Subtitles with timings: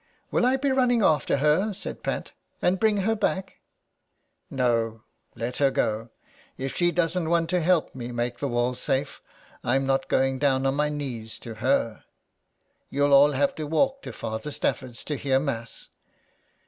[0.31, 3.59] ''Will I be running after her/' said Pat, *' and bring ing her back?"
[4.17, 5.03] *' No,
[5.35, 6.09] let her go.
[6.57, 9.21] If she doesn't want to help to make the walls safe
[9.63, 12.03] I'm not going to go on my knees to her....
[12.89, 15.89] You'll all have to walk to Father Stafford's to hear Mass.